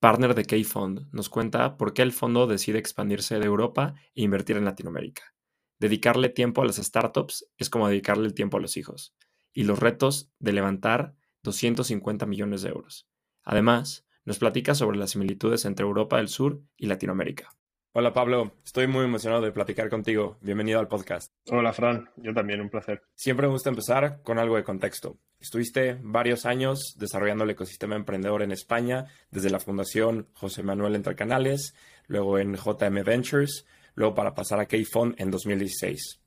[0.00, 4.56] partner de K-Fund, nos cuenta por qué el fondo decide expandirse de Europa e invertir
[4.56, 5.34] en Latinoamérica.
[5.78, 9.14] Dedicarle tiempo a las startups es como dedicarle el tiempo a los hijos,
[9.52, 13.08] y los retos de levantar 250 millones de euros.
[13.44, 17.50] Además, nos platica sobre las similitudes entre Europa del Sur y Latinoamérica.
[17.92, 20.38] Hola Pablo, estoy muy emocionado de platicar contigo.
[20.42, 21.32] Bienvenido al podcast.
[21.50, 23.02] Hola Fran, yo también, un placer.
[23.16, 25.18] Siempre me gusta empezar con algo de contexto.
[25.40, 31.16] Estuviste varios años desarrollando el ecosistema emprendedor en España, desde la Fundación José Manuel Entre
[31.16, 31.74] Canales,
[32.06, 36.20] luego en JM Ventures, luego para pasar a K-Fund en 2016.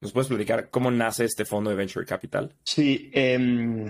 [0.00, 2.56] ¿Nos puedes platicar cómo nace este fondo de Venture Capital?
[2.64, 3.88] Sí, em,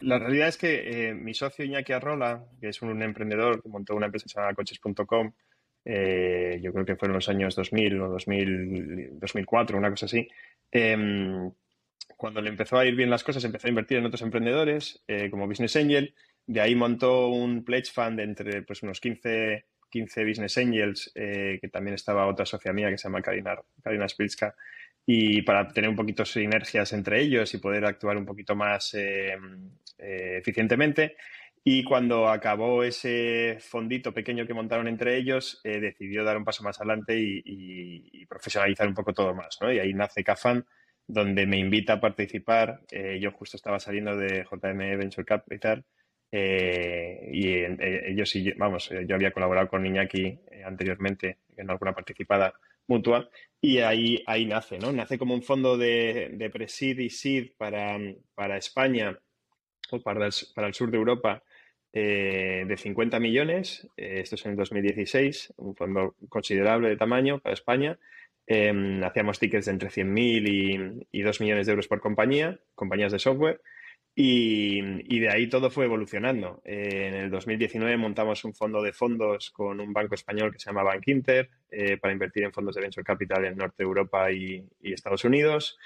[0.00, 3.94] la realidad es que eh, mi socio Iñaki Arrola, que es un emprendedor que montó
[3.94, 5.32] una empresa llamada coches.com,
[5.84, 10.28] eh, yo creo que fueron los años 2000 o 2000, 2004, una cosa así.
[10.70, 11.50] Em,
[12.16, 15.30] cuando le empezó a ir bien las cosas, empezó a invertir en otros emprendedores eh,
[15.30, 16.14] como Business Angel.
[16.46, 21.68] De ahí montó un pledge fund entre pues, unos 15, 15 Business Angels, eh, que
[21.68, 24.54] también estaba otra socia mía que se llama Karina, Karina Spilska,
[25.06, 28.96] y para tener un poquito sinergias entre ellos y poder actuar un poquito más
[29.98, 31.16] eficientemente.
[31.66, 36.62] Y cuando acabó ese fondito pequeño que montaron entre ellos, eh, decidió dar un paso
[36.62, 39.58] más adelante y, profesionalizar un poco todo más.
[39.62, 39.72] ¿no?
[39.72, 40.66] Y ahí nace Cafan,
[41.06, 42.80] donde me invita a participar.
[42.90, 45.84] Eh, yo justo estaba saliendo de JM Venture Capital
[46.30, 52.52] eh, y ellos y vamos, yo había colaborado con Iñaki anteriormente en alguna participada
[52.88, 54.92] mutua y ahí, nace, ¿no?
[54.92, 57.96] Nace como un fondo de, de pre-seed y seed para,
[58.58, 59.18] España
[59.90, 61.42] o para el sur de Europa
[61.96, 67.38] eh, de 50 millones, eh, esto es en el 2016, un fondo considerable de tamaño
[67.38, 68.00] para España.
[68.48, 73.12] Em, hacíamos tickets de entre 100.000 y, y 2 millones de euros por compañía, compañías
[73.12, 73.60] de software,
[74.16, 76.60] y, de ahí todo fue evolucionando.
[76.64, 80.70] Eh, en el 2019 montamos un fondo de fondos con un banco español que se
[80.70, 81.48] llama Bank Inter
[82.00, 85.76] para invertir en fondos de venture capital en Norte Europa y, y Estados Unidos.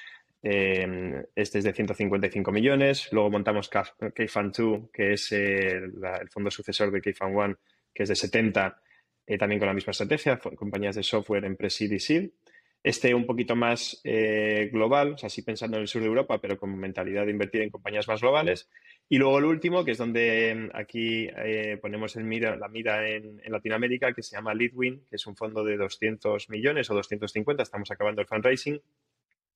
[0.43, 3.09] Em, este es de 155 millones.
[3.13, 7.59] Luego montamos KFund 2, que es eh, el fondo sucesor de KFund 1,
[7.93, 8.81] que es de 70,
[9.27, 12.31] eh, también con la misma estrategia, compañías de software en pre-seed y seed.
[12.81, 16.41] Este un poquito más eh, global, o sea, sí pensando en el sur de Europa,
[16.41, 18.71] pero con mentalidad de invertir en compañías más globales.
[19.09, 21.29] Y luego el último, que es donde em, aquí
[21.83, 25.65] ponemos mira, la mira en, en, Latinoamérica, que se llama Leadwin, que es un fondo
[25.65, 28.81] de 200 millones o 250, estamos acabando el fundraising,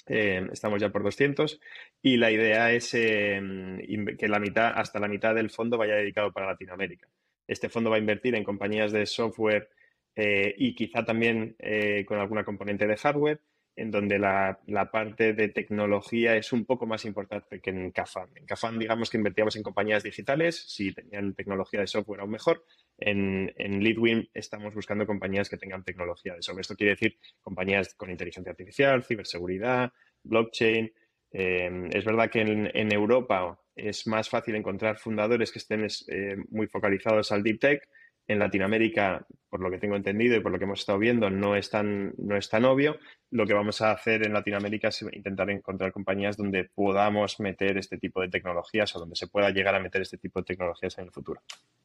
[0.07, 1.61] eh, estamos ya por 200
[2.03, 3.79] y la idea es em,
[4.17, 7.09] que la mitad, hasta la mitad del fondo vaya dedicado para Latinoamérica.
[7.47, 9.69] Este fondo va a invertir en compañías de software
[10.15, 13.41] eh, y quizá también eh, con alguna componente de hardware
[13.75, 14.60] en donde la,
[14.93, 18.28] parte de tecnología es un poco más importante que en Cafan.
[18.34, 22.65] En Cafan, digamos que invertíamos en compañías digitales, si tenían tecnología de software aún mejor.
[22.99, 26.62] En, en Leadwin estamos buscando compañías que tengan tecnología de software.
[26.62, 30.93] Esto quiere decir compañías con inteligencia artificial, ciberseguridad, blockchain.
[31.33, 36.66] Eh, es verdad que en, Europa es más fácil encontrar fundadores que estén eh, muy
[36.66, 37.89] focalizados al deep tech
[38.32, 41.56] en Latinoamérica, por lo que tengo entendido y por lo que hemos estado viendo, no
[41.56, 42.98] es tan, no es obvio.
[43.31, 47.98] Lo que vamos a hacer en Latinoamérica es intentar encontrar compañías donde podamos meter este
[47.98, 51.04] tipo de tecnologías o donde se pueda llegar a meter este tipo de tecnologías en
[51.04, 51.41] el futuro.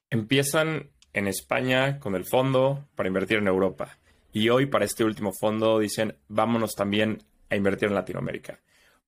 [0.10, 3.98] Empiezan en España con el fondo para invertir en Europa.
[4.32, 7.20] Y hoy para este último fondo dicen, vámonos también
[7.50, 8.60] a invertir en Latinoamérica.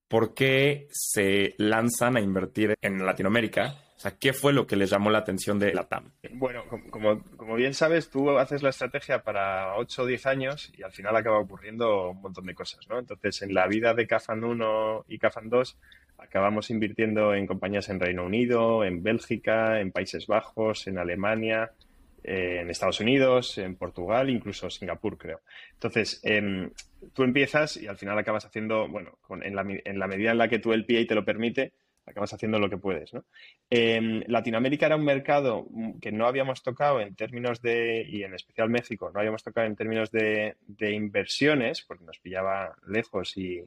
[0.09, 4.89] ¿Por qué se lanzan a invertir en Latinoamérica o sea, ¿qué fue lo que les
[4.89, 6.13] llamó la atención de la TAM?
[6.31, 10.93] Bueno, como, bien sabes, tú haces la estrategia para 8 o 10 años y al
[10.93, 12.97] final acaba ocurriendo un montón de cosas, ¿no?
[12.97, 15.77] Entonces, en la vida de Cafan 1 y Cafan 2
[16.17, 21.73] acabamos invirtiendo en compañías en Reino Unido, en Bélgica, en Países Bajos, en Alemania,
[22.23, 25.41] eh, en Estados Unidos, en Portugal, incluso Singapur, creo.
[25.73, 26.71] Entonces, em,
[27.13, 29.63] tú empiezas y al final acabas haciendo, bueno, en, la,
[30.07, 31.73] medida en la que tu LPA te lo permite,
[32.05, 33.11] acabas haciendo lo que puedes.
[33.69, 35.67] Em, Latinoamérica era un mercado
[36.01, 39.75] que no habíamos tocado en términos de, y en especial México, no habíamos tocado en
[39.75, 43.63] términos de, inversiones, porque nos pillaba lejos y,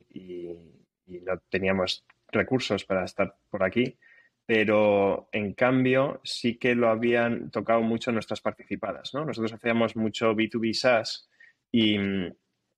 [1.06, 3.98] no teníamos recursos para estar por aquí.
[4.46, 9.14] Pero en cambio sí que lo habían tocado mucho nuestras participadas.
[9.14, 9.24] ¿no?
[9.24, 11.28] Nosotros hacíamos mucho B2B SaaS
[11.70, 11.96] y,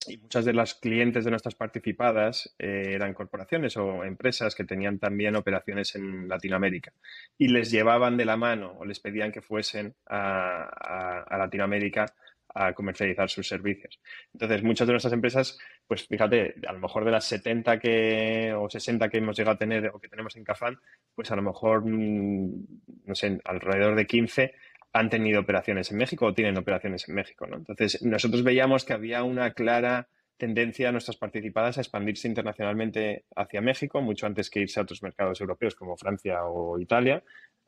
[0.07, 4.99] y muchas de las clientes de nuestras participadas eh, eran corporaciones o empresas que tenían
[4.99, 6.93] también operaciones en Latinoamérica
[7.39, 12.07] y les llevaban de la mano o les pedían que fuesen a, Latinoamérica
[12.55, 14.01] a comercializar sus servicios.
[14.33, 18.71] Entonces, muchas de nuestras empresas, pues fíjate, a lo mejor de las 70 que, o
[18.71, 20.79] 60 que hemos llegado a tener o que tenemos en Cafán,
[21.15, 22.65] pues a lo mejor, mm,
[23.07, 24.55] no sé, alrededor de 15
[24.93, 27.47] han tenido operaciones en México o tienen operaciones en México.
[27.51, 33.61] Entonces, nosotros veíamos que había una clara tendencia a nuestras participadas a expandirse internacionalmente hacia
[33.61, 37.23] México, mucho antes que irse a otros mercados europeos como Francia o Italia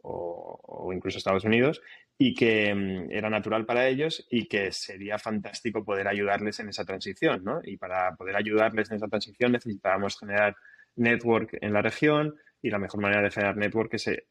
[0.09, 1.83] o, incluso Estados Unidos,
[2.17, 6.85] y que mm, era natural para ellos y que sería fantástico poder ayudarles en esa
[6.85, 7.43] transición.
[7.45, 7.61] ¿no?
[7.65, 10.57] Y para poder ayudarles en esa transición necesitábamos generar
[10.95, 14.25] network en la región y la mejor manera de generar network es eh,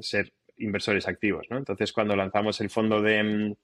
[0.00, 1.46] ser inversores activos.
[1.48, 1.58] ¿no?
[1.58, 3.54] Entonces, cuando lanzamos el fondo de, mm,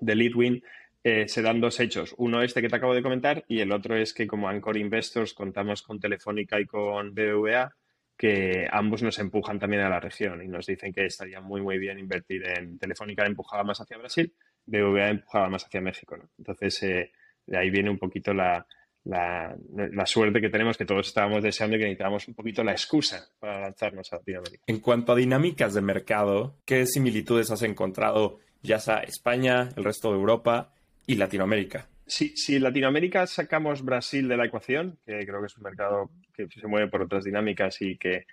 [0.00, 0.62] de Leadwin,
[1.04, 2.14] eh, se dan dos hechos.
[2.16, 5.34] Uno este que te acabo de comentar y el otro es que como Anchor Investors
[5.34, 7.74] contamos con Telefónica y con BBVA,
[8.22, 11.76] que ambos nos empujan también a la región y nos dicen que estaría muy, muy
[11.76, 14.32] bien invertir en Telefónica, empujaba más hacia Brasil,
[14.64, 16.16] BBVA empujaba más hacia México.
[16.38, 17.10] Entonces, eh,
[17.44, 18.64] de ahí viene un poquito la,
[19.06, 23.28] la, suerte que tenemos, que todos estábamos deseando y que necesitábamos un poquito la excusa
[23.40, 24.62] para lanzarnos a Latinoamérica.
[24.68, 30.10] En cuanto a dinámicas de mercado, ¿qué similitudes has encontrado ya sea España, el resto
[30.10, 30.72] de Europa
[31.08, 31.88] y Latinoamérica?
[32.14, 36.46] Si, si Latinoamérica sacamos Brasil de la ecuación, que creo que es un mercado que
[36.46, 38.26] se mueve por otras dinámicas y que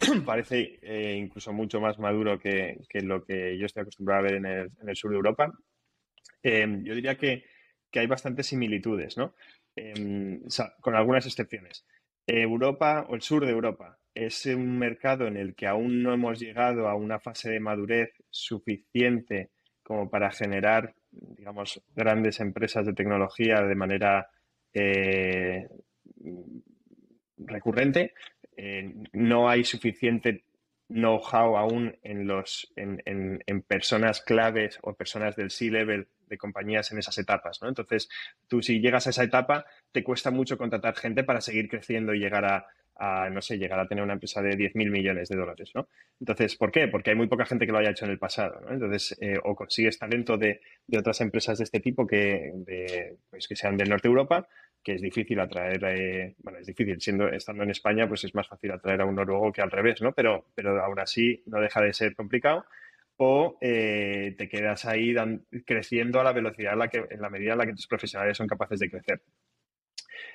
[0.26, 4.46] parece eh, incluso mucho más maduro que, lo que yo estoy acostumbrado a ver en
[4.46, 5.52] el, sur de Europa,
[6.42, 7.44] eh, yo diría que,
[7.88, 9.32] que hay bastantes similitudes, ¿no?
[9.76, 10.40] Em,
[10.80, 11.86] con algunas excepciones.
[12.26, 16.40] Europa o el sur de Europa es un mercado en el que aún no hemos
[16.40, 19.50] llegado a una fase de madurez suficiente
[19.84, 24.30] como para generar, digamos, grandes empresas de tecnología de manera
[24.72, 25.68] eh,
[27.38, 28.14] recurrente.
[28.56, 30.44] Eh, no hay suficiente
[30.88, 37.18] know-how aún en, los, en, personas claves o personas del C-level de compañías en esas
[37.18, 37.68] etapas, ¿no?
[37.68, 38.08] Entonces,
[38.48, 42.20] tú si llegas a esa etapa, te cuesta mucho contratar gente para seguir creciendo y
[42.20, 45.88] llegar a, no sé, llegar a tener una empresa de 10.000 millones de dólares, ¿no?
[46.20, 46.88] Entonces, ¿por qué?
[46.88, 48.72] Porque hay muy poca gente que lo haya hecho en el pasado, ¿no?
[48.72, 50.60] Entonces, eh, o consigues talento de,
[50.96, 52.52] otras empresas de este tipo que,
[53.30, 54.48] pues, que sean del norte de Europa,
[54.82, 58.48] que es difícil atraer, eh, bueno, es difícil, siendo, estando en España, pues es más
[58.48, 60.12] fácil atraer a un noruego que al revés, ¿no?
[60.12, 62.64] Pero, pero aún así no deja de ser complicado
[63.18, 65.14] o eh, te quedas ahí
[65.66, 68.78] creciendo a la velocidad en la, en medida en la que tus profesionales son capaces
[68.78, 69.20] de crecer.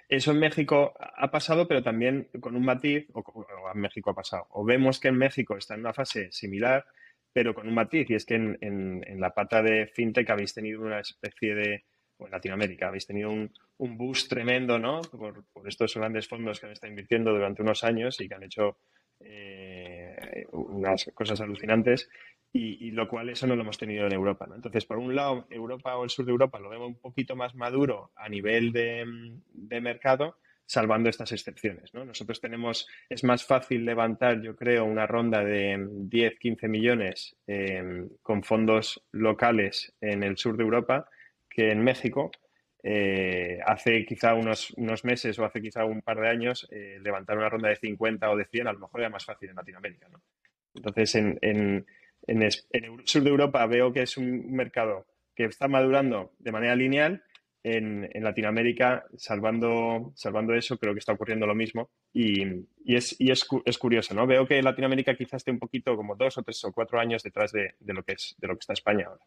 [0.09, 4.47] Eso en México ha pasado, pero también con un matiz, o, en México ha pasado.
[4.49, 6.85] O vemos que en México está en una fase similar,
[7.31, 10.99] pero con un matiz, y es que en, la pata de fintech habéis tenido una
[10.99, 11.85] especie de,
[12.25, 15.01] en Latinoamérica, habéis tenido un, boost tremendo, ¿no?
[15.01, 18.77] Por, estos grandes fondos que han estado invirtiendo durante unos años y que han hecho
[19.19, 22.09] eh, unas cosas alucinantes
[22.55, 24.47] y, lo cual eso no lo hemos tenido en Europa.
[24.53, 27.55] Entonces, por un lado, Europa o el sur de Europa lo vemos un poquito más
[27.55, 31.91] maduro a nivel de, mercado, salvando estas excepciones.
[31.95, 32.05] ¿no?
[32.05, 38.07] Nosotros tenemos, es más fácil levantar, yo creo, una ronda de 10, 15 millones em,
[38.21, 41.09] con fondos locales en el sur de Europa
[41.53, 42.31] que en México.
[42.85, 47.37] Eh, hace quizá unos, unos, meses o hace quizá un par de años, eh, levantar
[47.37, 50.09] una ronda de 50 o de 100 a lo mejor era más fácil en Latinoamérica.
[50.09, 50.21] ¿no?
[50.75, 51.85] Entonces, en
[52.27, 55.05] en, el sur de Europa veo que es un mercado
[55.35, 57.23] que está madurando de manera lineal.
[57.65, 61.91] En, Latinoamérica, salvando, salvando eso, creo que está ocurriendo lo mismo.
[62.11, 62.43] Y,
[62.85, 64.27] es, es, curioso, ¿no?
[64.27, 67.53] Veo que Latinoamérica quizás esté un poquito como dos o tres o cuatro años detrás
[67.53, 69.23] de, lo, que es, de lo que está España ahora.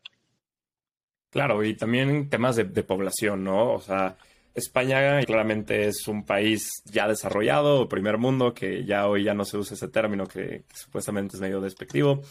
[1.36, 3.74] Claro, y también temas de, población, ¿no?
[3.74, 4.16] O sea,
[4.54, 9.58] España claramente es un país ya desarrollado, primer mundo, que ya hoy ya no se
[9.58, 12.22] usa ese término que supuestamente es medio despectivo.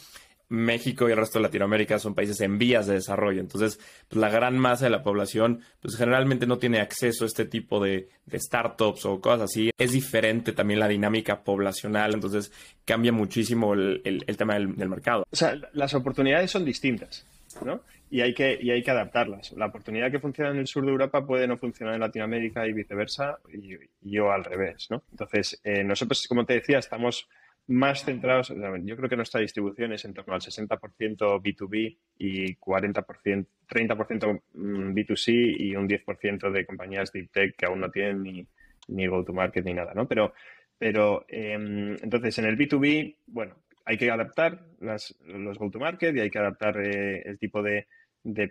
[0.49, 3.41] México y el resto de Latinoamérica son países en vías de desarrollo.
[3.41, 7.45] Entonces, pues, la gran masa de la población, pues generalmente no tiene acceso a este
[7.45, 9.69] tipo de, startups o cosas así.
[9.77, 12.51] Es diferente también la dinámica poblacional, entonces
[12.85, 15.27] cambia muchísimo el, tema del, mercado.
[15.29, 17.23] O sea, las oportunidades son distintas,
[17.63, 17.81] ¿no?
[18.09, 19.51] Y hay, que, y hay que adaptarlas.
[19.53, 22.73] La oportunidad que funciona en el sur de Europa puede no funcionar en Latinoamérica y
[22.73, 25.03] viceversa, y, yo al revés, ¿no?
[25.11, 27.27] Entonces, eh, nosotros, como te decía, estamos
[27.67, 33.47] más centrados, yo creo que nuestra distribución es en torno al 60% B2B y 40%,
[33.67, 38.47] 30% B2C y un 10% de compañías deep tech que aún no tienen ni,
[38.87, 40.07] ni go-to-market ni nada, ¿no?
[40.07, 40.33] Pero,
[40.77, 43.55] pero em, entonces en el B2B, bueno,
[43.85, 47.87] hay que adaptar los go-to-market y hay que adaptar eh, el tipo de,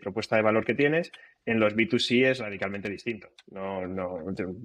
[0.00, 1.10] propuesta de valor que tienes.
[1.44, 3.28] En los B2C es radicalmente distinto.
[3.48, 4.18] No, no,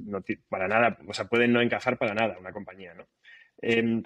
[0.06, 3.08] no, para nada, o sea, pueden no encajar para nada una compañía, ¿no?
[3.62, 4.04] Em,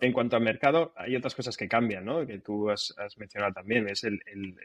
[0.00, 2.26] en cuanto al mercado, hay otras cosas que cambian, ¿no?
[2.26, 4.20] Que tú has, mencionado también, es el,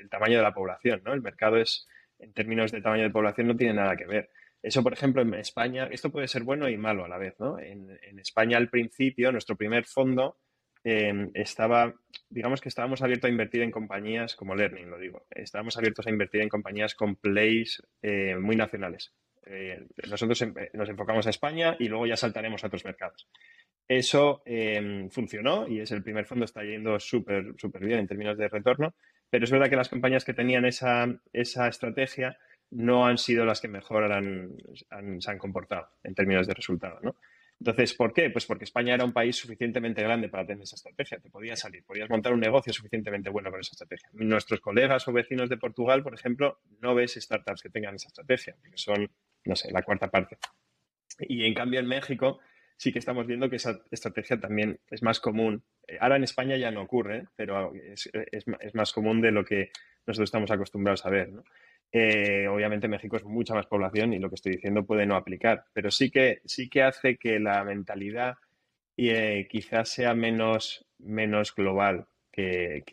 [0.10, 1.14] tamaño de la población, ¿no?
[1.14, 1.88] El mercado es,
[2.20, 4.30] en términos de tamaño de población, no tiene nada que ver.
[4.62, 7.60] Eso, por ejemplo, en España, esto puede ser bueno y malo a la vez, ¿no?
[7.60, 7.90] En,
[8.20, 10.38] España, al principio, nuestro primer fondo
[10.84, 11.94] em, estaba,
[12.30, 15.26] digamos que estábamos abiertos a invertir en compañías como Learning, lo digo.
[15.30, 19.14] Estábamos abiertos a invertir en compañías con plays eh, muy nacionales.
[19.46, 23.28] Eh, nosotros em, nos enfocamos a España y luego ya saltaremos a otros mercados.
[23.88, 28.38] Eso em, funcionó y es el primer fondo, está yendo súper súper bien en términos
[28.38, 28.94] de retorno,
[29.30, 32.38] pero es verdad que las compañías que tenían esa, esa estrategia
[32.72, 34.08] no han sido las que mejor
[35.20, 37.16] se han comportado en términos de resultado, ¿no?
[37.60, 38.30] Entonces, ¿por qué?
[38.30, 41.20] Pues porque España era un país suficientemente grande para tener esa estrategia.
[41.20, 44.10] Te podías salir, podías montar un negocio suficientemente bueno con esa estrategia.
[44.14, 48.56] Nuestros colegas o vecinos de Portugal, por ejemplo, no ves startups que tengan esa estrategia,
[48.62, 49.12] porque son,
[49.44, 50.38] no sé, la cuarta parte.
[51.20, 52.40] Y en cambio en México
[52.78, 55.64] sí que estamos viendo que esa estrategia también es más común.
[55.86, 58.10] Eh, ahora en España ya no ocurre, pero es,
[58.74, 59.72] más común de lo que
[60.08, 61.30] nosotros estamos acostumbrados a ver.
[61.92, 65.66] Eh, obviamente México es mucha más población y lo que estoy diciendo puede no aplicar,
[65.74, 68.36] pero sí que, sí que hace que la mentalidad
[68.96, 72.84] eh, quizás sea menos, menos global que,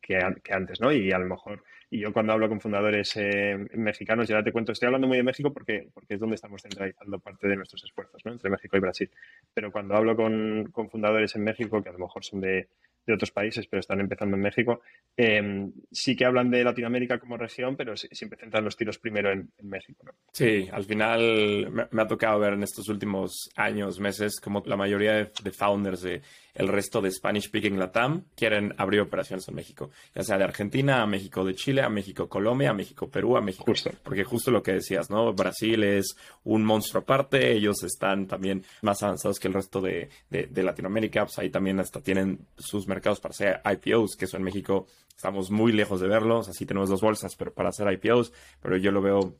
[0.00, 0.92] que, antes, ¿no?
[0.92, 4.72] Y a lo mejor y yo cuando hablo con fundadores eh, mexicanos, ya te cuento,
[4.72, 8.20] estoy hablando muy de México porque, porque es donde estamos centralizando parte de nuestros esfuerzos,
[8.24, 8.32] ¿no?
[8.32, 9.10] Entre México y Brasil.
[9.52, 12.68] Pero cuando hablo con, con fundadores en México, que a lo mejor son de,
[13.06, 14.80] de otros países, pero están empezando en México.
[15.16, 19.50] Em, sí que hablan de Latinoamérica como región, pero siempre centran los tiros primero en,
[19.62, 20.04] México.
[20.32, 25.14] Sí, al final me, ha tocado ver en estos últimos años, meses, como la mayoría
[25.14, 26.22] de, founders de
[26.54, 31.02] el resto de Spanish Speaking Latam quieren abrir operaciones en México, ya sea de Argentina
[31.02, 33.64] a México, de Chile a México, Colombia, a México, Perú, a México.
[33.66, 33.90] Justo.
[34.02, 35.32] Porque justo lo que decías, ¿no?
[35.32, 40.62] Brasil es un monstruo aparte, ellos están también más avanzados que el resto de, de
[40.62, 44.86] Latinoamérica, pues ahí también hasta tienen sus mercados para hacer IPOs, que eso en México
[45.16, 48.90] estamos muy lejos de verlos, así tenemos dos bolsas, pero para hacer IPOs, pero yo
[48.90, 49.34] lo veo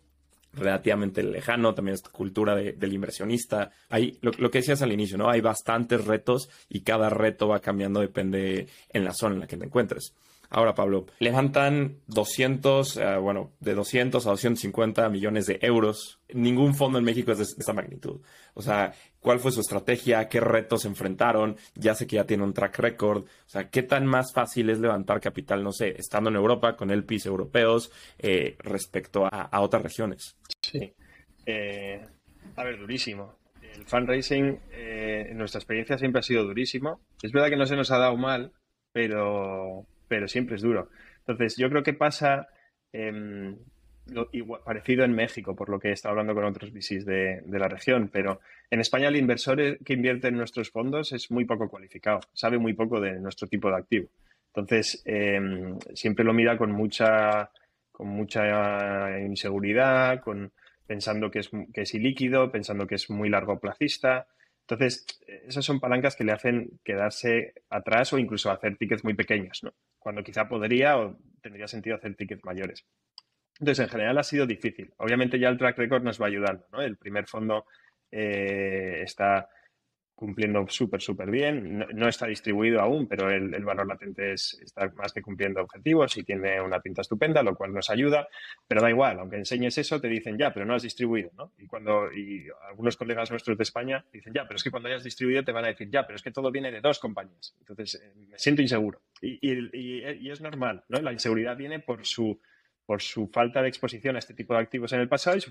[0.57, 3.71] relativamente lejano, también esta cultura del inversionista.
[3.89, 5.29] Hay, lo, que decías al inicio, ¿no?
[5.29, 9.57] Hay bastantes retos y cada reto va cambiando, depende en la zona en la que
[9.57, 10.15] te encuentres.
[10.51, 16.21] Ahora, Pablo, levantan 200, eh, bueno, de 200 a 250 millones de euros.
[16.33, 18.21] Ningún fondo en México es de esta magnitud.
[18.55, 20.29] O sea, ¿cuál fue su estrategia?
[20.29, 21.57] ¿Qué retos enfrentaron?
[21.75, 23.25] Ya sé que ya tiene un track record.
[23.25, 26.91] O sea, ¿qué tan más fácil es levantar capital, no sé, estando en Europa con
[26.91, 30.37] el PIS europeos eh, respecto a, otras regiones?
[30.61, 30.93] Sí.
[31.47, 32.01] Eh,
[32.57, 33.35] a ver, durísimo.
[33.75, 37.01] El fundraising, en nuestra experiencia, siempre ha sido durísimo.
[37.23, 38.53] Es verdad que no se nos ha dado mal,
[38.93, 40.91] pero pero siempre es duro.
[41.19, 42.47] Entonces, yo creo que pasa
[42.93, 43.57] em,
[44.65, 48.11] parecido en México, por lo que he estado hablando con otros VCs de, la región,
[48.13, 48.41] pero
[48.71, 52.75] en España el inversor que invierte en nuestros fondos es muy poco cualificado, sabe muy
[52.75, 54.09] poco de nuestro tipo de activo.
[54.55, 57.51] Entonces, em, siempre lo mira con mucha,
[57.91, 60.53] con mucha inseguridad, con,
[60.87, 64.29] pensando que es, que es ilíquido, pensando que es muy largo plazista.
[64.61, 65.07] Entonces,
[65.49, 69.75] esas son palancas que le hacen quedarse atrás o incluso hacer tickets muy pequeños, ¿no?
[70.05, 72.85] Cuando quizá podría o tendría sentido hacer tickets mayores.
[73.59, 74.93] Entonces, en general ha sido difícil.
[74.99, 76.83] Obviamente ya el track record nos va ayudando, ¿no?
[76.83, 77.65] El primer fondo
[78.11, 79.49] eh, está
[80.15, 81.87] cumpliendo súper, súper bien.
[81.93, 86.23] No, está distribuido aún, pero el, valor latente es, está más que cumpliendo objetivos y
[86.23, 88.29] tiene una pinta estupenda, lo cual nos ayuda.
[88.67, 91.31] Pero da igual, aunque enseñes eso, te dicen ya, pero no has distribuido.
[91.59, 95.05] Y cuando y algunos colegas nuestros de España dicen ya, pero es que cuando hayas
[95.05, 97.55] distribuido te van a decir ya, pero es que todo viene de dos compañías.
[97.61, 99.01] Entonces eh, me siento inseguro.
[99.21, 101.01] Y, y es normal, ¿no?
[101.01, 102.41] La inseguridad viene por su
[102.87, 105.49] por su falta de exposición a este tipo de activos en el pasado y su,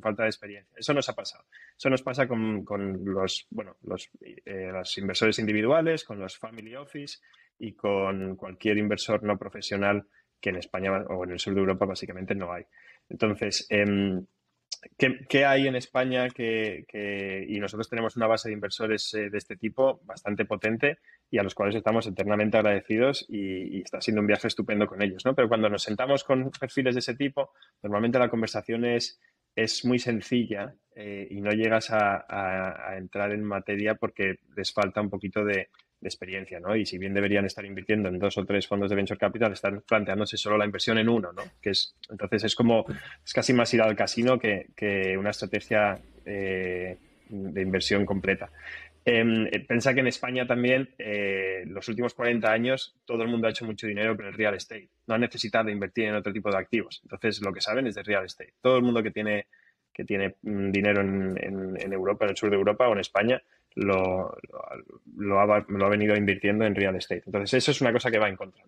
[0.00, 0.74] falta de experiencia.
[0.76, 1.44] Eso nos ha pasado.
[1.76, 2.64] Eso nos pasa con,
[3.04, 7.18] los, bueno, los, eh, los, inversores individuales, con los family office
[7.58, 10.06] y con cualquier inversor no profesional
[10.40, 12.64] que en España o en el sur de Europa básicamente no hay.
[13.08, 14.24] Entonces, em,
[14.96, 19.56] ¿Qué, hay en España que, y nosotros tenemos una base de inversores eh, de este
[19.56, 20.98] tipo bastante potente
[21.30, 25.24] y a los cuales estamos eternamente agradecidos y, está siendo un viaje estupendo con ellos,
[25.24, 25.34] ¿no?
[25.34, 29.20] Pero cuando nos sentamos con perfiles de ese tipo, normalmente la conversación es,
[29.54, 35.10] es muy sencilla eh, y no llegas a, entrar en materia porque les falta un
[35.10, 36.76] poquito de, de experiencia, ¿no?
[36.76, 39.82] Y si bien deberían estar invirtiendo en dos o tres fondos de venture capital, están
[39.82, 41.42] planteándose solo la inversión en uno, ¿no?
[41.60, 42.86] Que es, entonces es como,
[43.24, 44.66] es casi más ir al casino que,
[45.18, 46.96] una estrategia eh,
[47.28, 48.50] de inversión completa.
[49.10, 53.46] Em, eh, pensa que en España también, eh, los últimos 40 años, todo el mundo
[53.46, 54.90] ha hecho mucho dinero con el real estate.
[55.06, 57.00] No ha necesitado invertir en otro tipo de activos.
[57.04, 58.52] Entonces, lo que saben es de real estate.
[58.60, 59.46] Todo el mundo que tiene,
[59.94, 63.42] que tiene mm, dinero en, Europa, en el sur de Europa o en España,
[63.74, 64.36] lo,
[65.16, 67.22] lo, ha, venido invirtiendo en real estate.
[67.26, 68.64] Entonces, eso es una cosa que va en contra.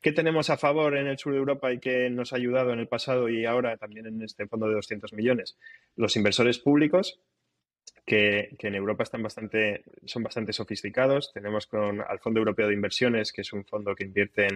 [0.00, 2.78] ¿Qué tenemos a favor en el sur de Europa y que nos ha ayudado en
[2.78, 5.56] el pasado y ahora también en este fondo de 200 millones?
[5.96, 7.20] Los inversores públicos
[8.04, 11.32] que, en Europa están bastante, son bastante sofisticados.
[11.32, 14.46] Tenemos con al Fondo Europeo de Inversiones, que es un fondo que invierte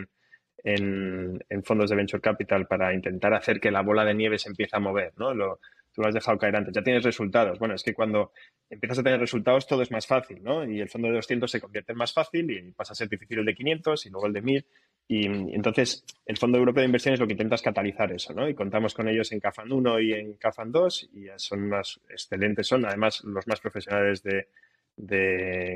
[0.64, 4.50] en, en, fondos de venture capital para intentar hacer que la bola de nieve se
[4.50, 5.33] empiece a mover, ¿no?
[5.33, 5.61] Lo,
[5.99, 7.59] tú lo has dejado caer antes, ya tienes resultados.
[7.59, 8.31] Bueno, es que cuando
[8.71, 10.64] empiezas a tener resultados todo es más fácil, ¿no?
[10.64, 13.40] Y el fondo de 200 se convierte en más fácil y pasa a ser difícil
[13.40, 14.67] el de 500 y luego el de 1000
[15.09, 18.49] y, entonces el Fondo Europeo de Inversiones lo que intenta es catalizar eso, ¿no?
[18.49, 22.69] Y contamos con ellos en CAFAN 1 y en CAFAN 2 y son unas excelentes,
[22.69, 24.47] son además los más profesionales de,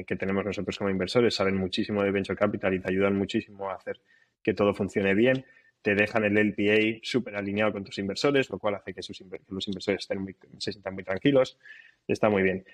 [0.07, 3.75] que tenemos nosotros como inversores, saben muchísimo de Venture Capital y te ayudan muchísimo a
[3.75, 3.99] hacer
[4.41, 5.45] que todo funcione bien.
[5.83, 9.01] Te dejan el LPA súper alineado con tus inversores, lo cual hace que,
[9.49, 11.59] los inversores estén se sientan muy tranquilos.
[12.07, 12.65] Está muy bien.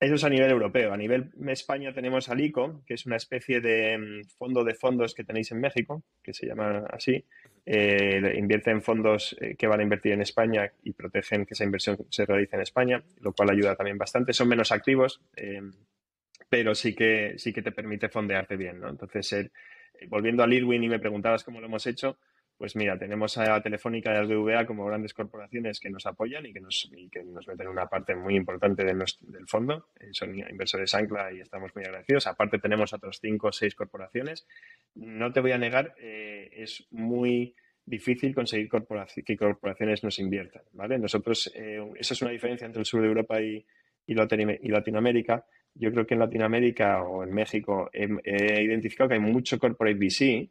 [0.00, 0.92] Eso es a nivel europeo.
[0.92, 5.12] A nivel España tenemos al ICO, que es una especie de mm, fondo de fondos
[5.14, 7.24] que tenéis en México, que se llama así.
[7.66, 11.64] Eh, invierte en fondos eh, que van a invertir en España y protegen que esa
[11.64, 14.32] inversión se realice en España, lo cual ayuda también bastante.
[14.32, 15.60] Son menos activos, eh,
[16.48, 18.78] pero sí que, sí que te permite fondearte bien.
[18.80, 18.88] ¿no?
[18.88, 19.50] Entonces,
[20.06, 22.18] volviendo al Irwin y me preguntabas cómo lo hemos hecho,
[22.58, 26.52] pues mira, tenemos a Telefónica y al BVA como grandes corporaciones que nos apoyan y
[26.52, 29.90] que nos, que nos meten una parte muy importante del fondo.
[30.00, 32.26] Eh, son inversores ancla y estamos muy agradecidos.
[32.26, 34.44] Aparte tenemos otros cinco o seis corporaciones.
[34.96, 37.54] No te voy a negar, eh, es muy
[37.86, 38.68] difícil conseguir
[39.24, 40.62] que corporaciones nos inviertan.
[40.72, 40.98] ¿vale?
[40.98, 43.64] Nosotros, eh, esa es una diferencia entre el sur de Europa y,
[44.04, 45.46] y, Latinoamérica.
[45.74, 49.96] Yo creo que en Latinoamérica o en México he, he identificado que hay mucho corporate
[49.96, 50.50] VC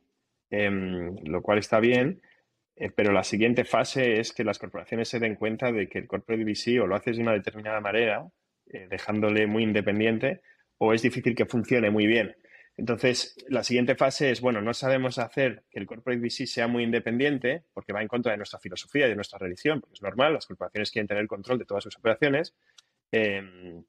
[0.50, 2.22] Em, lo cual está bien,
[2.76, 6.08] eh, pero la siguiente fase es que las corporaciones se den cuenta de que el
[6.08, 8.26] corporate VC o lo haces de una determinada manera,
[8.68, 10.42] eh, dejándole muy independiente,
[10.78, 12.36] o es difícil que funcione muy bien.
[12.78, 16.84] Entonces, la siguiente fase es, bueno, no sabemos hacer que el corporate VC sea muy
[16.84, 20.34] independiente porque va en contra de nuestra filosofía y de nuestra religión, porque es normal,
[20.34, 22.56] las corporaciones quieren tener control de todas sus operaciones.
[23.12, 23.84] Em,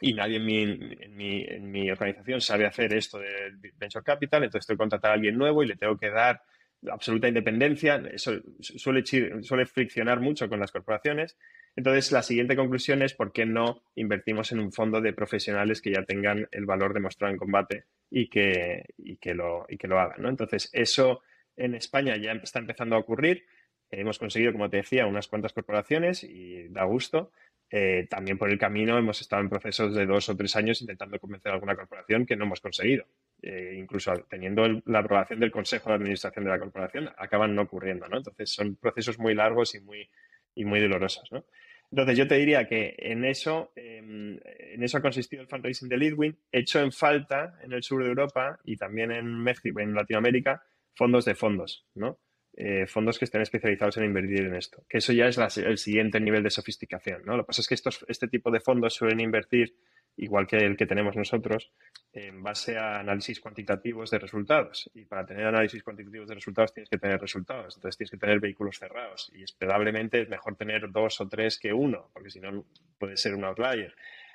[0.00, 3.28] y nadie en mi, en, mi, en mi, organización sabe hacer esto de
[3.76, 6.42] venture capital, entonces tengo que contratar a alguien nuevo y le tengo que dar
[6.90, 8.02] absoluta independencia.
[8.12, 11.36] Eso suele, suele friccionar mucho con las corporaciones.
[11.76, 15.92] Entonces, la siguiente conclusión es por qué no invertimos en un fondo de profesionales que
[15.92, 19.98] ya tengan el valor demostrado en combate y que, y que, lo, y que lo
[19.98, 20.22] hagan.
[20.22, 20.28] ¿no?
[20.28, 21.22] Entonces, eso
[21.56, 23.44] en España ya está empezando a ocurrir.
[23.90, 27.30] Hemos conseguido, como te decía, unas cuantas corporaciones y da gusto.
[27.74, 31.18] Eh, también por el camino hemos estado en procesos de dos o tres años intentando
[31.18, 33.06] convencer a alguna corporación que no hemos conseguido.
[33.40, 38.06] Eh, incluso teniendo la aprobación del Consejo de Administración de la corporación, acaban no ocurriendo.
[38.08, 38.18] ¿no?
[38.18, 40.06] Entonces son procesos muy largos y muy,
[40.54, 41.32] y muy dolorosos.
[41.32, 41.46] ¿no?
[41.90, 45.96] Entonces yo te diría que en eso, em, en eso ha consistido el fundraising de
[45.96, 50.62] Leadwin, hecho en falta en el sur de Europa y también en México, en Latinoamérica,
[50.94, 52.18] fondos de fondos, ¿no?
[52.54, 54.84] Eh, fondos que estén especializados en invertir en esto.
[54.86, 57.22] Que eso ya es el siguiente nivel de sofisticación.
[57.24, 57.36] ¿no?
[57.36, 59.74] Lo que pasa es que estos, este tipo de fondos suelen invertir,
[60.18, 61.72] igual que el que tenemos nosotros,
[62.12, 64.90] en base a análisis cuantitativos de resultados.
[64.92, 67.76] Y para tener análisis cuantitativos de resultados tienes que tener resultados.
[67.76, 69.32] Entonces tienes que tener vehículos cerrados.
[69.34, 72.66] Y esperablemente es mejor tener dos o tres que uno, porque si no
[72.98, 73.94] puede ser un outlier.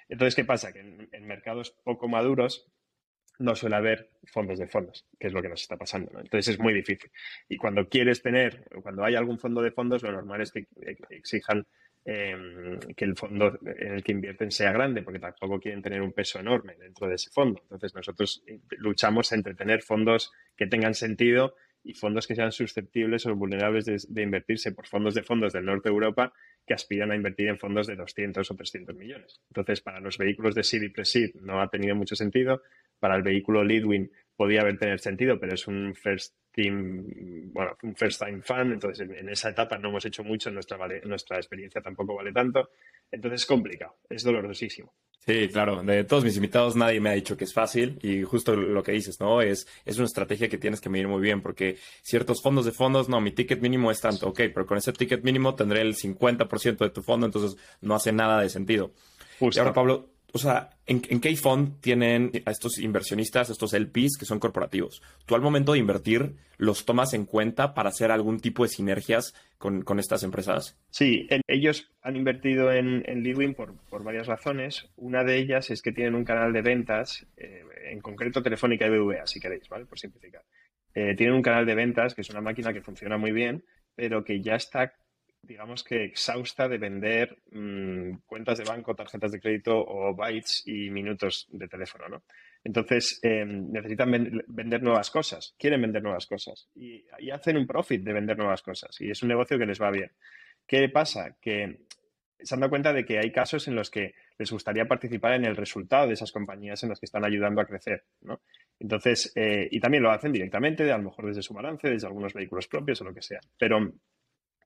[0.10, 0.74] Entonces, ¿qué pasa?
[0.74, 2.66] Que en mercados poco maduros
[3.40, 6.12] no suele haber fondos de fondos, que es lo que nos está pasando.
[6.20, 7.12] Entonces es muy difícil.
[7.48, 10.68] Y cuando quieres tener, cuando hay algún fondo de fondos, lo normal es que
[11.10, 11.66] exijan
[12.06, 16.14] em, que el fondo en el que invierten sea grande, porque tampoco quieren tener un
[16.14, 17.62] peso enorme dentro de ese fondo.
[17.64, 18.44] Entonces nosotros
[18.78, 21.56] luchamos entre tener fondos que tengan sentido
[21.88, 25.90] y fondos que sean susceptibles o vulnerables de, invertirse por fondos de fondos del norte
[25.90, 26.34] de Europa
[26.66, 29.40] que aspiran a invertir en fondos de 200 o 300 millones.
[29.50, 31.04] Entonces, para los vehículos de SID y pre
[31.42, 32.62] no ha tenido mucho sentido
[33.00, 37.06] para el vehículo Leadwin podía haber tener sentido, pero es un first team,
[37.54, 41.38] bueno, un first time fan, entonces en, esa etapa no hemos hecho mucho, nuestra, nuestra
[41.38, 42.70] experiencia tampoco vale tanto,
[43.12, 44.94] entonces es complicado, es dolorosísimo.
[45.26, 48.56] Sí, claro, de todos mis invitados nadie me ha dicho que es fácil y justo
[48.56, 49.42] lo que dices, ¿no?
[49.42, 53.10] Es, es una estrategia que tienes que medir muy bien porque ciertos fondos de fondos,
[53.10, 56.78] no, mi ticket mínimo es tanto, ok, pero con ese ticket mínimo tendré el 50%
[56.78, 58.94] de tu fondo, entonces no hace nada de sentido.
[59.40, 64.40] Y ahora, Pablo, O sea, en, en tienen a estos inversionistas, estos LPs que son
[64.40, 65.02] corporativos.
[65.26, 69.34] Tú al momento de invertir, ¿los tomas en cuenta para hacer algún tipo de sinergias
[69.58, 70.78] con, estas empresas?
[70.92, 73.74] Sí, ellos han invertido en, en Leadwin por,
[74.04, 74.88] varias razones.
[74.96, 78.92] Una de ellas es que tienen un canal de ventas, eh, en concreto Telefónica y
[78.92, 79.86] BVA, si queréis, ¿vale?
[79.86, 80.44] Por simplificar.
[80.94, 83.64] Eh, tienen un canal de ventas que es una máquina que funciona muy bien,
[83.96, 84.94] pero que ya está
[85.42, 90.90] digamos que exhausta de vender mm, cuentas de banco, tarjetas de crédito o bytes y
[90.90, 92.24] minutos de teléfono, ¿no?
[92.64, 94.12] Entonces, em, necesitan
[94.48, 99.00] vender nuevas cosas, quieren vender nuevas cosas y, hacen un profit de vender nuevas cosas
[99.00, 100.12] y es un negocio que les va bien.
[100.66, 101.38] ¿Qué pasa?
[101.42, 101.86] Que
[102.40, 105.46] se han dado cuenta de que hay casos en los que les gustaría participar en
[105.46, 108.42] el resultado de esas compañías en las que están ayudando a crecer, ¿no?
[108.80, 112.34] Entonces, eh, y también lo hacen directamente, a lo mejor desde su balance, desde algunos
[112.34, 113.40] vehículos propios o lo que sea.
[113.58, 113.94] Pero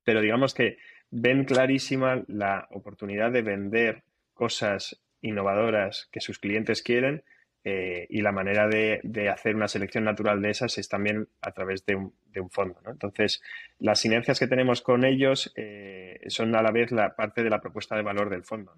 [0.03, 0.77] pero digamos que
[1.09, 7.23] ven clarísima la oportunidad de vender cosas innovadoras que sus clientes quieren
[7.63, 11.85] eh, y la manera de, hacer una selección natural de esas es también a través
[11.85, 12.13] de un,
[12.49, 12.79] fondo.
[12.87, 13.41] Entonces,
[13.77, 17.61] las sinergias que tenemos con ellos eh, son a la vez la parte de la
[17.61, 18.73] propuesta de valor del fondo.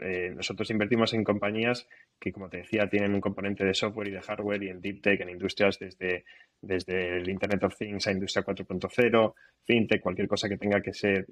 [0.00, 4.12] Eh, nosotros invertimos en compañías que, como te decía, tienen un componente de software y
[4.12, 6.24] de hardware y en deep tech, en industrias desde,
[6.60, 11.26] desde el Internet of Things a Industria 4.0, fintech, cualquier cosa que tenga que ser,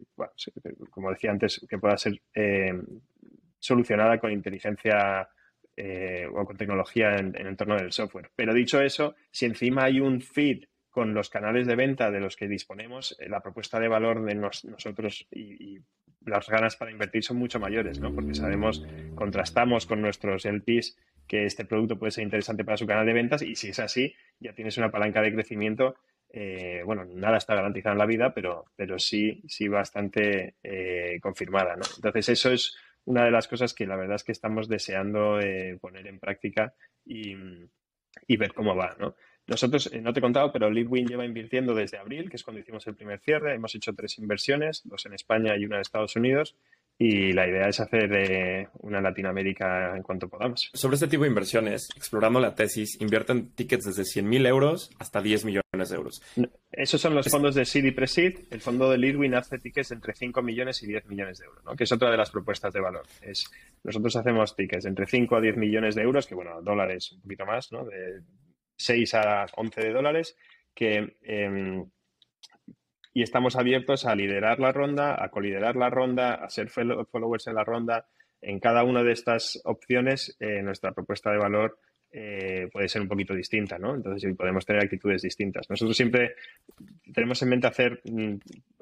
[0.90, 2.72] como decía antes, que pueda ser eh,
[3.58, 5.28] solucionada con inteligencia
[5.76, 8.30] eh, o con tecnología en, el entorno del software.
[8.36, 12.36] Pero dicho eso, si encima hay un feed con los canales de venta de los
[12.36, 15.80] que disponemos, la propuesta de valor de nosotros y,
[16.26, 18.14] las ganas para invertir son mucho mayores, ¿no?
[18.14, 18.84] Porque sabemos,
[19.14, 23.42] contrastamos con nuestros LPs que este producto puede ser interesante para su canal de ventas
[23.42, 25.96] y si es así, ya tienes una palanca de crecimiento.
[26.30, 31.76] Eh, bueno, nada está garantizado en la vida, pero, pero sí, sí bastante eh, confirmada,
[31.76, 31.82] ¿no?
[31.96, 35.78] Entonces, eso es una de las cosas que la verdad es que estamos deseando eh,
[35.80, 37.37] poner en práctica y,
[38.26, 39.14] y ver cómo va, ¿no?
[39.46, 42.61] Nosotros, eh, no te he contado, pero Leadwin lleva invirtiendo desde abril, que es cuando
[42.61, 43.54] hicimos el primer cierre.
[43.54, 46.57] Hemos hecho tres inversiones, dos en España y una en Estados Unidos.
[46.96, 50.70] Y la idea es hacer eh, una Latinoamérica en cuanto podamos.
[50.72, 55.44] Sobre este tipo de inversiones, explorando la tesis, invierten tickets desde 100.000 euros hasta 10
[55.44, 56.22] millones de euros.
[56.70, 58.46] Esos son los fondos de y Presid.
[58.50, 61.74] El fondo de Leadwin hace tickets entre 5 millones y 10 millones de euros, ¿no?
[61.74, 63.07] que es otra de las propuestas de valor.
[63.20, 63.44] Es,
[63.83, 67.44] nosotros hacemos tickets entre 5 a 10 millones de euros, que bueno, dólares un poquito
[67.44, 67.85] más, ¿no?
[67.85, 68.22] de
[68.76, 70.37] 6 a 11 de dólares,
[70.74, 71.87] que, em,
[73.12, 77.54] y estamos abiertos a liderar la ronda, a coliderar la ronda, a ser followers en
[77.54, 78.08] la ronda.
[78.40, 81.78] En cada una de estas opciones, eh, nuestra propuesta de valor
[82.16, 83.92] eh, puede ser un poquito distinta, ¿no?
[83.96, 85.68] Entonces podemos tener actitudes distintas.
[85.68, 86.37] Nosotros siempre
[87.12, 88.35] tenemos en mente hacer mm,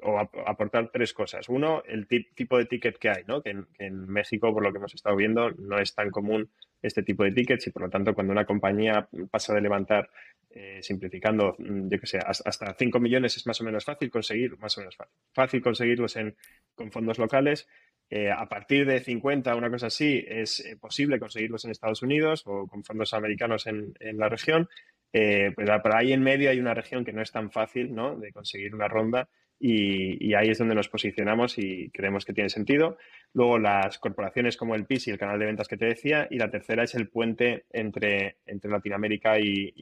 [0.03, 1.49] o aportar tres cosas.
[1.49, 3.41] Uno, el tipo de ticket que hay, ¿no?
[3.41, 6.47] Que en, México, por lo que hemos estado viendo, no es tan común
[6.79, 10.11] este tipo de tickets y por lo tanto cuando una compañía pasa de levantar,
[10.51, 14.59] eh, simplificando, mm, yo que sé, hasta 5 millones es más o menos fácil conseguir,
[14.59, 16.35] más o menos fácil, fácil conseguirlos en,
[16.75, 17.67] con fondos locales
[18.15, 22.43] eh, a partir de 50, una cosa así, es eh, posible conseguirlos en Estados Unidos
[22.45, 24.69] o con fondos americanos en, la región.
[25.11, 28.15] Eh, pero por ahí en medio hay una región que no es tan fácil ¿no?
[28.15, 32.99] de conseguir una ronda y, ahí es donde nos posicionamos y creemos que tiene sentido.
[33.33, 36.27] Luego las corporaciones como el PIS y el canal de ventas que te decía.
[36.29, 39.73] Y la tercera es el puente entre, entre Latinoamérica y,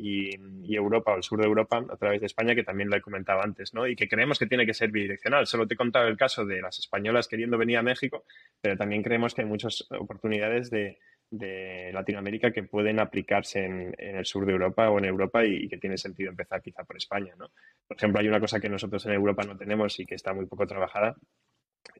[0.74, 3.42] Europa o el sur de Europa a través de España, que también lo he comentado
[3.44, 3.86] antes, ¿no?
[3.88, 5.46] Y que creemos que tiene que ser bidireccional.
[5.46, 8.24] Solo te he contado el caso de las españolas queriendo venir a México,
[8.62, 10.98] pero también creemos que hay muchas oportunidades de,
[11.32, 15.78] de Latinoamérica que pueden aplicarse en, el sur de Europa o en Europa y, que
[15.78, 17.34] tiene sentido empezar quizá por España.
[17.38, 17.50] ¿no?
[17.88, 20.46] Por ejemplo, hay una cosa que nosotros en Europa no tenemos y que está muy
[20.46, 21.16] poco trabajada,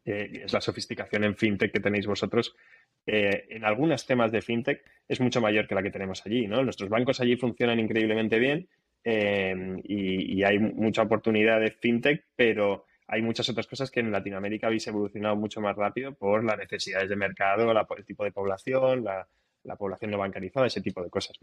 [0.04, 2.56] es la sofisticación en fintech que tenéis vosotros.
[3.06, 6.48] Eh, en algunos temas de fintech es mucho mayor que la que tenemos allí.
[6.48, 6.64] ¿no?
[6.64, 8.68] Nuestros bancos allí funcionan increíblemente bien
[9.04, 14.68] eh, y, hay mucha oportunidad de fintech, pero hay muchas otras cosas que en Latinoamérica
[14.68, 19.28] habéis evolucionado mucho más rápido por las necesidades de mercado, el tipo de población, la,
[19.78, 21.38] población no bancarizada, ese tipo de cosas.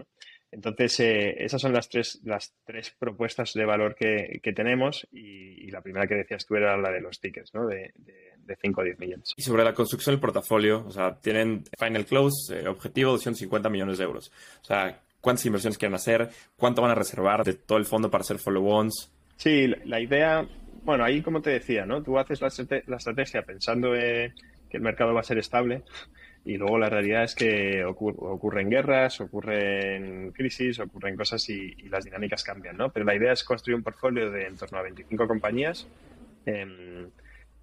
[0.50, 5.82] Entonces, eh, esas son las tres, las tres propuestas de valor que, tenemos y, la
[5.82, 7.66] primera que decías tú era la de los tickets, ¿no?
[7.66, 9.34] de, de, 5 o 10 millones.
[9.36, 13.98] Y sobre la construcción del portafolio, o sea, tienen final close, eh, objetivo 250 millones
[13.98, 14.32] de euros.
[14.62, 16.30] O sea, ¿cuántas inversiones quieren hacer?
[16.56, 19.12] ¿Cuánto van a reservar de todo el fondo para hacer follow-ons?
[19.36, 20.48] Sí, la idea
[20.88, 22.02] bueno, ahí como te decía, ¿no?
[22.02, 22.48] Tú haces la,
[22.96, 24.32] estrategia pensando que
[24.70, 25.82] el mercado va a ser estable
[26.44, 32.44] y luego la realidad es que ocurren guerras, ocurren crisis, ocurren cosas y, las dinámicas
[32.44, 32.90] cambian, ¿no?
[32.92, 35.86] Pero la idea es construir un portfolio de en torno a 25 compañías
[36.46, 37.10] em,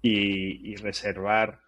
[0.02, 1.60] y, reservar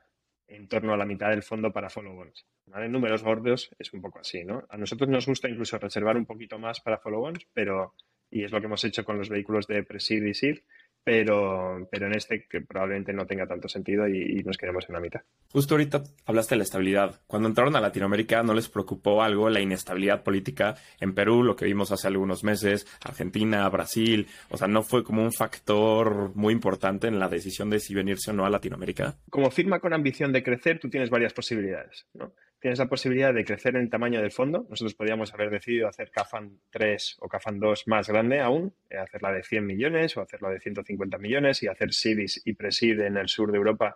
[0.47, 2.47] en torno a la mitad del fondo para follow-ons.
[2.75, 4.65] En números gordos es un poco así, ¿no?
[4.69, 7.95] A nosotros nos gusta incluso reservar un poquito más para follow-ons, pero,
[8.31, 10.65] y es lo que hemos hecho con los vehículos de Presid y SIR,
[11.09, 15.01] pero, pero en este que probablemente no tenga tanto sentido y, nos quedemos en la
[15.01, 15.23] mitad.
[15.51, 17.23] Justo ahorita hablaste de la estabilidad.
[17.27, 21.65] Cuando entraron a Latinoamérica, ¿no les preocupó algo la inestabilidad política en Perú, lo que
[21.65, 24.27] vimos hace algunos meses, Argentina, Brasil?
[24.51, 28.31] O sea, ¿no fue como un factor muy importante en la decisión de si venirse
[28.31, 29.17] o no a Latinoamérica?
[29.31, 32.35] Como firma con ambición de crecer, tú tienes varias posibilidades, ¿no?
[32.61, 34.67] Tienes la posibilidad de crecer en el tamaño del fondo.
[34.69, 39.33] Nosotros podríamos haber decidido hacer CAFAN 3 o CAFAN 2 más grande aún, eh, hacerla
[39.33, 43.29] de 100 millones o hacerla de 150 millones y hacer SIDIS y PRESID en el
[43.29, 43.95] sur de Europa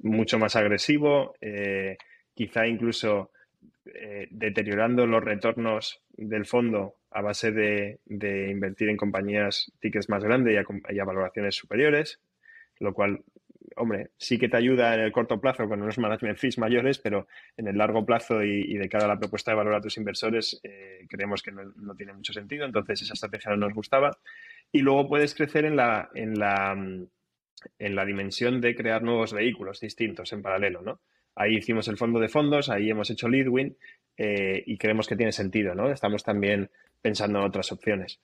[0.00, 1.96] mucho más agresivo, eh,
[2.34, 3.30] quizá incluso
[3.84, 10.54] eh, deteriorando los retornos del fondo a base de, invertir en compañías tickets más grandes
[10.54, 12.20] y a valoraciones superiores,
[12.78, 13.22] lo cual
[13.82, 17.26] hombre, sí que te ayuda en el corto plazo con unos management fees mayores, pero
[17.56, 20.60] en el largo plazo y, de cara a la propuesta de valor a tus inversores,
[20.62, 22.64] eh, creemos que no, tiene mucho sentido.
[22.64, 24.18] Entonces, esa estrategia no nos gustaba.
[24.70, 29.80] Y luego puedes crecer en la, en la, en la dimensión de crear nuevos vehículos
[29.80, 31.00] distintos en paralelo, ¿no?
[31.34, 33.76] Ahí hicimos el fondo de fondos, ahí hemos hecho Leadwin
[34.16, 35.90] eh, y creemos que tiene sentido, ¿no?
[35.90, 38.20] Estamos también pensando en otras opciones.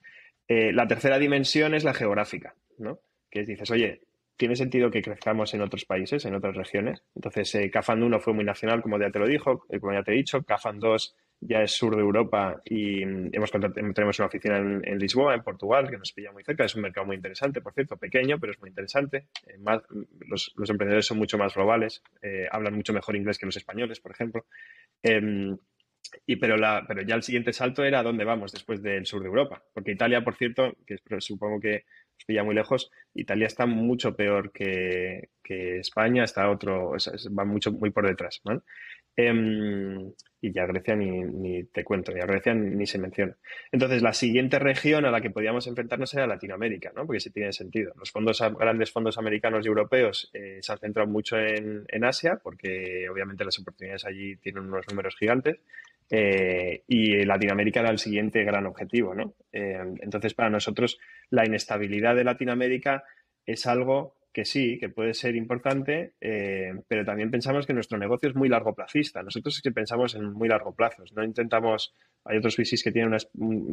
[0.47, 2.99] Eh, la tercera dimensión es la geográfica, ¿no?
[3.29, 4.01] Que dices, oye,
[4.39, 7.03] tiene sentido que crezcamos en otros países, en otras regiones.
[7.13, 10.01] Entonces, eh, CAFAN 1 fue muy nacional, como ya te lo dijo, eh, como ya
[10.01, 10.41] te he dicho.
[10.43, 15.35] CAFAN 2 ya es sur de Europa y mm, hemos tenemos una oficina en, Lisboa,
[15.35, 16.63] en Portugal, que nos pilla muy cerca.
[16.63, 19.27] Es un mercado muy interesante, por cierto, pequeño, pero es muy interesante.
[19.45, 19.57] Eh,
[20.25, 22.01] los, emprendedores son mucho más globales,
[22.49, 24.45] hablan mucho mejor inglés que los españoles, por ejemplo.
[25.03, 25.57] Em,
[26.25, 29.61] y pero, ya el siguiente salto era dónde vamos después del sur de Europa.
[29.73, 31.83] Porque Italia, por cierto, que supongo que
[32.25, 35.29] pilla muy lejos, Italia está mucho peor que,
[35.79, 36.91] España, está otro,
[37.37, 38.41] va mucho, muy por detrás.
[39.21, 43.35] Em, y ya Grecia ni, te cuento, ni a Grecia ni, se menciona.
[43.69, 47.05] Entonces, la siguiente región a la que podíamos enfrentarnos era Latinoamérica, ¿no?
[47.05, 47.91] porque sí tiene sentido.
[47.97, 52.39] Los fondos, grandes fondos americanos y europeos eh, se han centrado mucho en, en, Asia,
[52.41, 55.59] porque obviamente las oportunidades allí tienen unos números gigantes.
[56.09, 59.13] Eh, y Latinoamérica era el siguiente gran objetivo.
[59.13, 59.33] ¿no?
[59.51, 60.97] Eh, entonces, para nosotros,
[61.29, 63.03] la inestabilidad de Latinoamérica
[63.45, 68.29] es algo que sí, que puede ser importante, eh, pero también pensamos que nuestro negocio
[68.29, 69.21] es muy largo plazista.
[69.21, 71.03] Nosotros es que pensamos en muy largo plazo.
[71.13, 73.17] No intentamos, hay otros VCs que tienen una,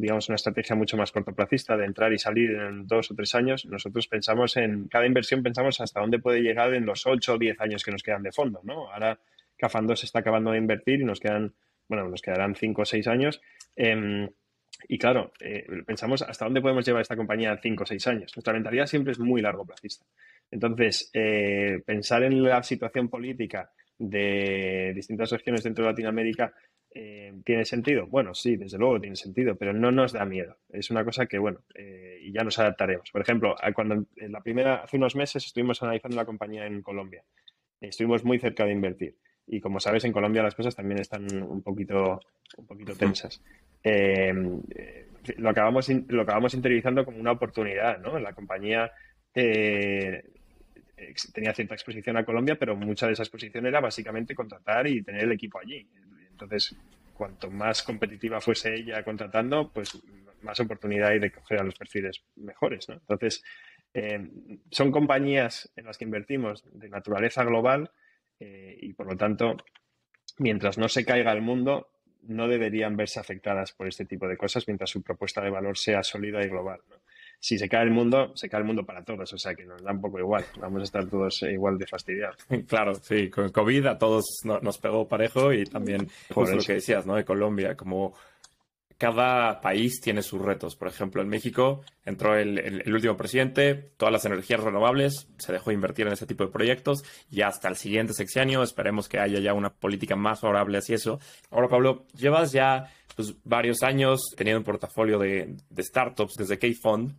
[0.00, 3.64] digamos, una estrategia mucho más cortoplacista de entrar y salir en dos o tres años.
[3.66, 7.60] Nosotros pensamos en, cada inversión pensamos hasta dónde puede llegar en los ocho o diez
[7.60, 8.60] años que nos quedan de fondo.
[8.64, 8.90] ¿no?
[8.92, 9.20] Ahora
[9.56, 11.54] Cafando se está acabando de invertir y nos quedan
[11.86, 13.40] bueno, nos quedarán cinco o seis años.
[13.76, 14.28] Em,
[14.88, 18.32] y claro, eh, pensamos hasta dónde podemos llevar esta compañía en cinco o seis años.
[18.36, 20.04] Nuestra mentalidad siempre es muy largo plazista.
[20.50, 26.52] Entonces, eh, pensar en la situación política de distintas regiones dentro de Latinoamérica
[26.98, 28.06] eh, ¿Tiene sentido?
[28.06, 30.56] Bueno, sí, desde luego tiene sentido, pero no nos da miedo.
[30.70, 31.60] Es una cosa que, bueno,
[32.22, 33.10] y ya nos adaptaremos.
[33.10, 37.22] Por ejemplo, cuando en la primera, hace unos meses estuvimos analizando la compañía en Colombia.
[37.82, 39.14] Estuvimos muy cerca de invertir.
[39.46, 42.20] Y como sabes, en Colombia las cosas también están un poquito,
[42.56, 43.42] un poquito tensas.
[43.82, 48.18] Em, eh, lo, acabamos, lo acabamos interiorizando como una oportunidad, ¿no?
[48.18, 48.90] La compañía
[49.36, 50.24] eh,
[51.32, 55.24] tenía cierta exposición a Colombia, pero mucha de esa exposición era básicamente contratar y tener
[55.24, 55.86] el equipo allí.
[56.30, 56.74] Entonces,
[57.12, 60.00] cuanto más competitiva fuese ella contratando, pues
[60.40, 62.88] más oportunidad hay de coger a los perfiles mejores.
[62.88, 63.44] Entonces,
[63.92, 67.90] em, son compañías en las que invertimos de naturaleza global
[68.40, 69.56] eh, y por lo tanto,
[70.38, 71.90] mientras no se caiga el mundo,
[72.22, 76.02] no deberían verse afectadas por este tipo de cosas mientras su propuesta de valor sea
[76.02, 76.80] sólida y global.
[77.40, 79.82] Si se cae el mundo, se cae el mundo para todos, o sea que nos
[79.82, 82.36] da un poco igual, vamos a estar todos igual de fastidiados.
[82.66, 87.06] Claro, sí, con COVID a todos nos pegó parejo y también por lo que decías,
[87.06, 87.14] ¿no?
[87.14, 88.14] De Colombia, como
[88.98, 90.76] cada país tiene sus retos.
[90.76, 95.74] Por ejemplo, en México entró el, último presidente, todas las energías renovables, se dejó de
[95.74, 99.52] invertir en ese tipo de proyectos y hasta el siguiente sexenio esperemos que haya ya
[99.52, 101.20] una política más favorable hacia eso.
[101.50, 107.14] Ahora, Pablo, llevas ya pues, varios años teniendo un portafolio de, startups desde K-Fund.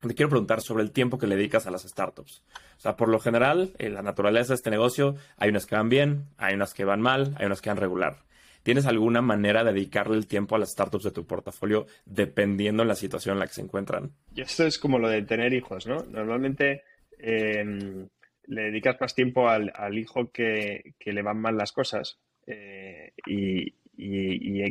[0.00, 2.42] Te quiero preguntar sobre el tiempo que le dedicas a las startups.
[2.78, 5.90] O sea, por lo general, en la naturaleza de este negocio, hay unas que van
[5.90, 8.16] bien, hay unas que van mal, hay unas que van regular.
[8.62, 12.88] ¿Tienes alguna manera de dedicarle el tiempo a las startups de tu portafolio dependiendo de
[12.88, 14.12] la situación en la que se encuentran?
[14.34, 16.02] Y esto es como lo de tener hijos, ¿no?
[16.04, 16.84] Normalmente
[17.18, 18.08] em,
[18.46, 23.72] le dedicas más tiempo al, hijo que, le van mal las cosas eh, y,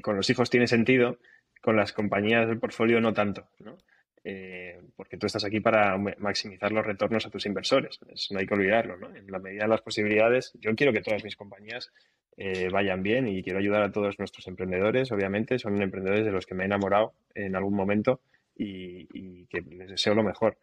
[0.01, 1.19] con los hijos tiene sentido,
[1.61, 3.77] con las compañías del portfolio no tanto, ¿no?
[4.23, 7.99] Eh, porque tú estás aquí para maximizar los retornos a tus inversores.
[8.31, 9.15] no hay que olvidarlo, ¿no?
[9.15, 11.91] En la medida de las posibilidades, yo quiero que todas mis compañías
[12.37, 16.45] eh, vayan bien y quiero ayudar a todos nuestros emprendedores, obviamente, son emprendedores de los
[16.45, 18.21] que me he enamorado en algún momento
[18.55, 20.57] y, que les deseo lo mejor.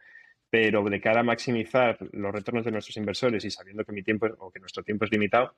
[0.49, 4.27] Pero de cara a maximizar los retornos de nuestros inversores y sabiendo que mi tiempo
[4.39, 5.55] o que nuestro tiempo es limitado,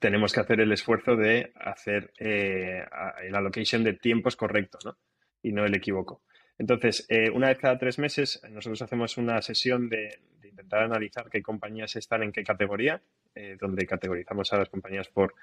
[0.00, 2.84] tenemos que hacer el esfuerzo de hacer eh,
[3.22, 4.96] el allocation de tiempos correcto ¿no?
[5.42, 6.22] y no el equívoco.
[6.58, 11.42] Entonces, eh, una vez cada tres meses, nosotros hacemos una sesión de, intentar analizar qué
[11.42, 13.02] compañías están en qué categoría,
[13.34, 15.34] eh, donde categorizamos a las compañías por,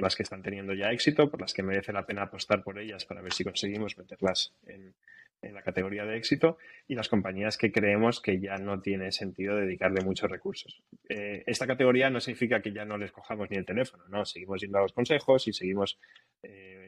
[0.00, 3.04] las que están teniendo ya éxito, por las que merece la pena apostar por ellas
[3.04, 4.94] para ver si conseguimos meterlas en,
[5.42, 6.56] la categoría de éxito
[6.86, 10.84] y las compañías que creemos que ya no tiene sentido dedicarle muchos recursos.
[11.08, 14.60] Eh, esta categoría no significa que ya no les cojamos ni el teléfono, no, seguimos
[14.60, 15.98] yendo a los consejos y seguimos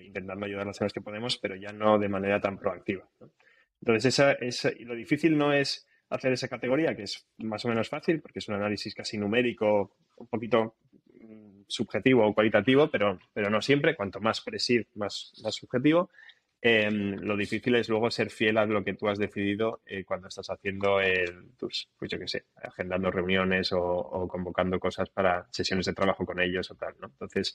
[0.03, 3.05] intentando ayudarlos en los que podemos, pero ya no de manera tan proactiva.
[3.87, 8.23] Entonces, esa, lo difícil no es hacer esa categoría, que es más o menos fácil,
[8.23, 10.77] porque es un análisis casi numérico, un poquito
[11.21, 16.09] mm, subjetivo o cualitativo, pero, pero no siempre, cuanto más presid, más, más subjetivo.
[16.67, 20.29] Em, lo difícil es luego ser fiel a lo que tú has decidido eh, cuando
[20.29, 25.85] estás haciendo el, tus, pues yo qué sé, agendando reuniones o, convocando cosas para sesiones
[25.85, 27.09] de trabajo con ellos o tal, ¿no?
[27.09, 27.55] Entonces,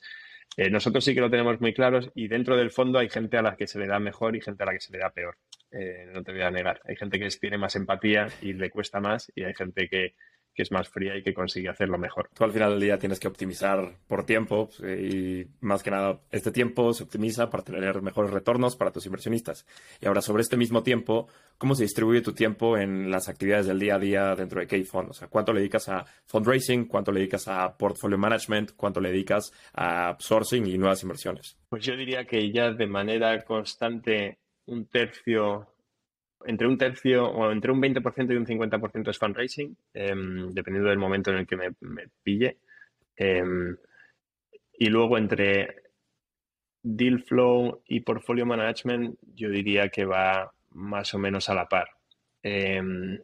[0.55, 3.41] eh, nosotros sí que lo tenemos muy claros y dentro del fondo hay gente a
[3.41, 5.39] la que se le da mejor y gente a la que se le da peor.
[5.71, 6.79] Eh, no te voy a negar.
[6.85, 10.13] Hay gente que tiene más empatía y le cuesta más y hay gente que,
[10.59, 12.29] que es más fría y que consigue hacerlo mejor.
[12.33, 16.19] Tú al final del día tienes que optimizar por tiempo pues, y más que nada
[16.31, 19.65] este tiempo se optimiza para tener mejores retornos para tus inversionistas.
[20.01, 23.79] Y ahora sobre este mismo tiempo, ¿cómo se distribuye tu tiempo en las actividades del
[23.79, 25.11] día a día dentro de K-Fund?
[25.11, 26.87] O sea, ¿cuánto le dedicas a fundraising?
[26.87, 28.71] ¿Cuánto le dedicas a portfolio management?
[28.75, 31.57] ¿Cuánto le dedicas a sourcing y nuevas inversiones?
[31.69, 35.69] Pues yo diría que ya de manera constante un tercio
[36.45, 40.99] entre un tercio o entre un 20% y un 50% es fundraising, em, dependiendo del
[40.99, 41.71] momento en el que me,
[42.23, 42.57] pille.
[43.15, 43.75] Em,
[44.77, 45.83] y luego entre
[46.81, 51.89] deal flow y portfolio management, yo diría que va más o menos a la par.
[52.43, 53.19] Em,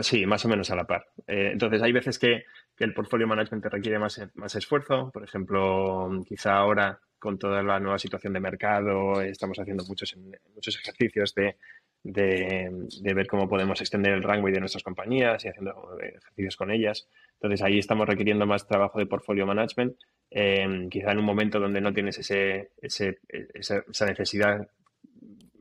[0.00, 1.06] sí, más o menos a la par.
[1.26, 2.44] Eh, entonces, hay veces que,
[2.76, 5.10] que, el portfolio management te requiere más, más esfuerzo.
[5.12, 10.16] Por ejemplo, quizá ahora con toda la nueva situación de mercado, estamos haciendo muchos,
[10.54, 11.56] muchos ejercicios de,
[12.04, 17.08] de, ver cómo podemos extender el runway de nuestras compañías y haciendo ejercicios con ellas.
[17.34, 19.96] Entonces ahí estamos requiriendo más trabajo de portfolio management,
[20.30, 23.20] em, quizá en un momento donde no tienes ese, ese,
[23.54, 24.68] esa, necesidad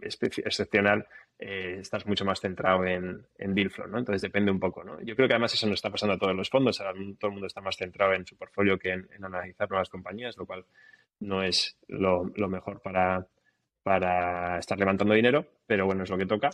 [0.02, 1.08] excepcional,
[1.39, 4.00] eh, estás mucho más centrado en, en deal flow, ¿no?
[4.00, 5.00] Entonces depende un poco, ¿no?
[5.02, 7.34] Yo creo que además eso nos está pasando a todos los fondos, ahora todo el
[7.34, 10.65] mundo está más centrado en su portfolio que en, en analizar nuevas compañías, lo cual
[11.19, 13.27] no es lo, mejor para,
[13.84, 16.49] para estar levantando dinero, pero bueno, es lo que toca.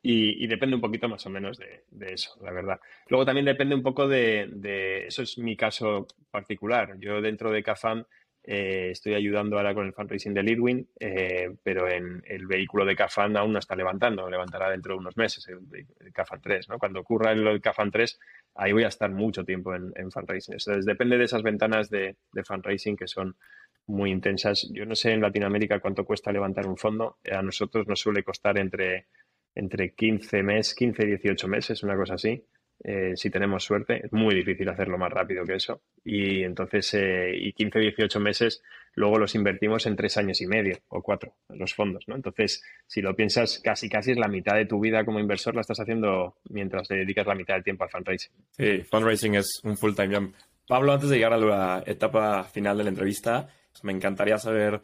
[0.00, 2.80] Y, depende un poquito más o menos de, eso, la verdad.
[3.08, 6.96] Luego también depende un poco de, eso es mi caso particular.
[6.98, 8.04] Yo dentro de CAFAM
[8.44, 12.96] eh, estoy ayudando ahora con el fundraising de Leadwin, eh, pero en el vehículo de
[12.96, 16.68] CAFAN aún no está levantando, levantará dentro de unos meses el, CAFAN 3.
[16.70, 16.78] ¿no?
[16.78, 18.18] Cuando ocurra el, CAFAN 3,
[18.56, 20.54] ahí voy a estar mucho tiempo en, fundraising.
[20.54, 23.36] Entonces depende de esas ventanas de, de fundraising que son
[23.86, 24.68] muy intensas.
[24.72, 27.18] Yo no sé en Latinoamérica cuánto cuesta levantar un fondo.
[27.30, 29.06] A nosotros nos suele costar entre,
[29.54, 32.44] entre 15 meses, 15 y 18 meses, una cosa así.
[32.84, 35.82] Eh, si tenemos suerte, es muy difícil hacerlo más rápido que eso.
[36.04, 38.62] Y entonces, eh, y 15, 18 meses,
[38.94, 42.16] luego los invertimos en tres años y medio o cuatro, los fondos, ¿no?
[42.16, 45.60] Entonces, si lo piensas, casi, casi es la mitad de tu vida como inversor, la
[45.60, 48.32] estás haciendo mientras te dedicas la mitad del tiempo al fundraising.
[48.50, 50.32] Sí, fundraising es un full-time.
[50.66, 53.48] Pablo, antes de llegar a la etapa final de la entrevista,
[53.82, 54.82] me encantaría saber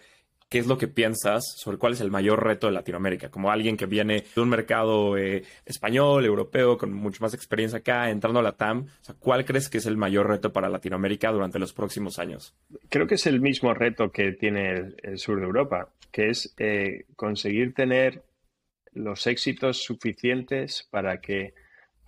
[0.48, 3.77] qué es lo que piensas sobre cuál es el mayor reto de Latinoamérica, como alguien
[3.77, 8.42] que viene de un mercado eh, español, europeo, con mucho más experiencia acá, entrando a
[8.42, 8.87] la TAM,
[9.18, 12.55] ¿cuál crees que es el mayor reto para Latinoamérica durante los próximos años?
[12.88, 17.05] Creo que es el mismo reto que tiene el, sur de Europa, que es eh,
[17.14, 18.22] conseguir tener
[18.92, 21.55] los éxitos suficientes para que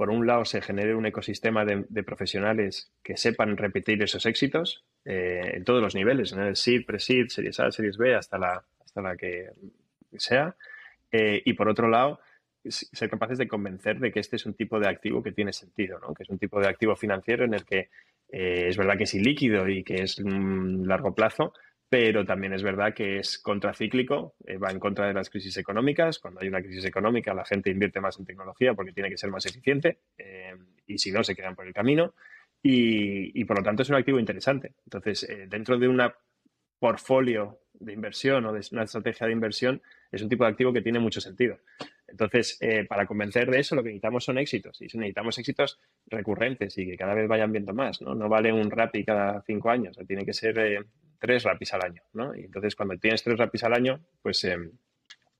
[0.00, 5.52] por un lado, se genere un ecosistema de, profesionales que sepan repetir esos éxitos eh,
[5.52, 9.02] en todos los niveles, en el SID, Pre-SID, Series A, Series B, hasta la, hasta
[9.02, 9.50] la que
[10.16, 10.56] sea.
[11.12, 12.18] Eh, y por otro lado,
[12.64, 15.98] ser capaces de convencer de que este es un tipo de activo que tiene sentido,
[15.98, 16.14] ¿no?
[16.14, 17.90] que es un tipo de activo financiero en el que
[18.30, 21.52] eh, es verdad que es ilíquido y que es un largo plazo,
[21.90, 26.20] pero también es verdad que es contracíclico, eh, va en contra de las crisis económicas.
[26.20, 29.28] Cuando hay una crisis económica, la gente invierte más en tecnología porque tiene que ser
[29.28, 30.54] más eficiente eh,
[30.86, 32.14] y si no, se quedan por el camino.
[32.62, 34.74] Y, por lo tanto es un activo interesante.
[34.84, 36.00] Entonces, eh, dentro de un
[36.78, 40.82] portfolio de inversión o de una estrategia de inversión, es un tipo de activo que
[40.82, 41.58] tiene mucho sentido.
[42.06, 42.58] Entonces,
[42.88, 44.80] para convencer de eso, lo que necesitamos son éxitos.
[44.80, 48.00] Y necesitamos éxitos recurrentes y que cada vez vayan viendo más.
[48.02, 50.84] No, no vale un RAPI cada cinco años, tiene que ser
[51.20, 52.02] tres RAPIs al año.
[52.12, 52.34] ¿no?
[52.34, 54.46] Y entonces, cuando tienes tres RAPIs al año, pues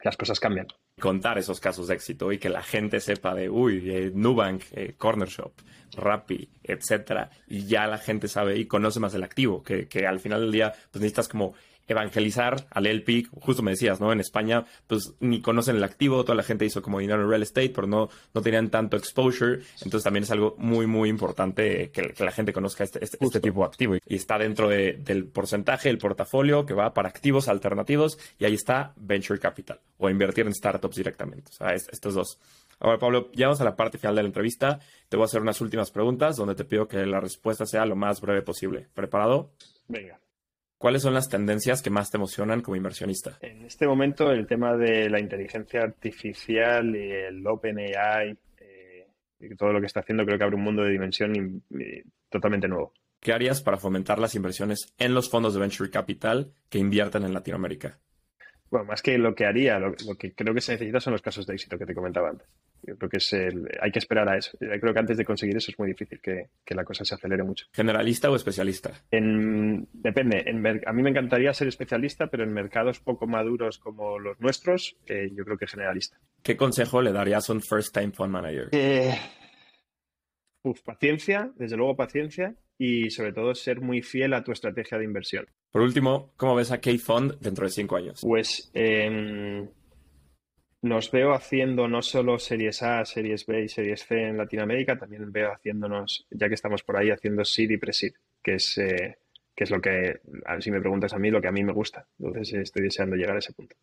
[0.03, 0.68] las cosas cambian.
[1.01, 4.62] Contar esos casos de éxito y que la gente sepa de, uy, Nubank,
[4.99, 5.53] Corner Shop,
[5.97, 10.20] Rappi, etcétera, y ya la gente sabe y conoce más el activo, que, que al
[10.20, 11.55] final del día pues necesitas como
[11.91, 14.12] evangelizar al LP, justo me decías, ¿no?
[14.12, 17.43] En España, pues ni conocen el activo, toda la gente hizo como dinero en real
[17.43, 22.14] estate, pero no, no tenían tanto exposure, entonces también es algo muy, muy importante que,
[22.20, 25.99] la gente conozca este, este, este tipo de activo y está dentro del porcentaje, el
[25.99, 30.97] portafolio que va para activos alternativos y ahí está Venture Capital o invertir en startups
[30.97, 32.38] directamente, o sea, estos dos.
[32.78, 34.80] Ahora, Pablo, llegamos a la parte final de la entrevista.
[35.11, 37.95] Te voy a hacer unas últimas preguntas donde te pido que la respuesta sea lo
[37.95, 38.88] más breve posible.
[38.95, 39.51] ¿Preparado?
[39.86, 40.18] Venga.
[40.81, 43.37] ¿Cuáles son las tendencias que más te emocionan como inversionista?
[43.43, 49.07] En este momento el tema de la inteligencia artificial y el OpenAI eh,
[49.41, 51.62] y todo lo que está haciendo creo que abre un mundo de dimensión
[52.31, 52.95] totalmente nuevo.
[53.20, 57.35] ¿Qué harías para fomentar las inversiones en los fondos de venture capital que invierten en
[57.35, 57.99] Latinoamérica?
[58.71, 61.47] Bueno, más que lo que haría, lo, que creo que se necesita son los casos
[61.47, 62.47] de éxito que te comentaba antes.
[62.83, 64.57] Yo creo que es el, hay que esperar a eso.
[64.61, 67.43] Yo creo que antes de conseguir eso es muy difícil que, la cosa se acelere
[67.43, 67.66] mucho.
[67.73, 68.93] ¿Generalista o especialista?
[69.11, 70.45] depende.
[70.47, 74.97] En, a mí me encantaría ser especialista, pero en mercados poco maduros como los nuestros,
[75.07, 76.18] eh, yo creo que generalista.
[76.43, 78.68] ¿Qué consejo le darías a un first time fund manager?
[78.71, 79.18] Eh,
[80.85, 85.47] paciencia, desde luego paciencia y sobre todo ser muy fiel a tu estrategia de inversión.
[85.71, 88.21] Por último, ¿cómo ves a K-Fund dentro de cinco años?
[88.23, 89.69] Pues em,
[90.83, 95.31] nos veo haciendo no solo series A, series B y series C en Latinoamérica, también
[95.31, 99.19] veo haciéndonos, ya que estamos por ahí, haciendo seed y pre-seed, que es, eh,
[99.55, 100.21] que es lo que,
[100.61, 102.07] si me preguntas a mí, lo que a mí me gusta.
[102.19, 103.77] Entonces estoy deseando llegar a ese punto.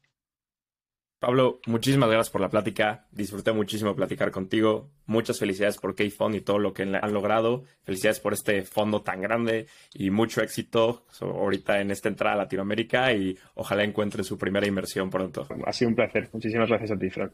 [1.19, 3.07] Pablo, muchísimas gracias por la plática.
[3.11, 4.91] Disfruté muchísimo platicar contigo.
[5.07, 7.63] Muchas felicidades por K-Fund y todo lo que han logrado.
[7.83, 13.13] Felicidades por este fondo tan grande y mucho éxito ahorita en esta entrada a Latinoamérica
[13.13, 15.47] y ojalá encuentren su primera inversión pronto.
[15.65, 16.29] Ha sido un placer.
[16.33, 17.31] Muchísimas gracias a ti, Fran.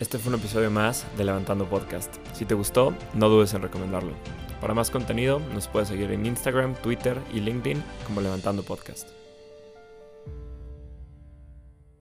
[0.00, 2.14] Este fue un episodio más de Levantando Podcast.
[2.32, 4.12] Si te gustó, no dudes en recomendarlo.
[4.60, 9.17] Para más contenido, nos puedes seguir en Instagram, Twitter y LinkedIn como Levantando Podcast.